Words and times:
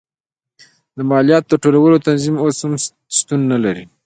د 0.97 0.99
مالیاتو 1.09 1.49
د 1.51 1.53
ټولولو 1.63 2.03
تنظیم 2.07 2.35
اوس 2.43 2.57
هم 2.65 2.73
شتون 3.17 3.39
نه 3.51 3.57
لري. 3.63 3.85